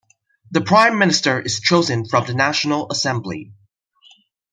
The 0.49 0.61
Prime 0.61 0.97
Minister 0.97 1.39
is 1.39 1.59
chosen 1.59 2.07
from 2.07 2.25
the 2.25 2.33
National 2.33 2.91
Assembly. 2.91 3.53